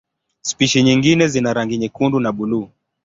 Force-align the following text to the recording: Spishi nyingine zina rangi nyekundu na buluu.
Spishi 0.41 0.83
nyingine 0.83 1.27
zina 1.27 1.53
rangi 1.53 1.77
nyekundu 1.77 2.19
na 2.19 2.31
buluu. 2.31 2.69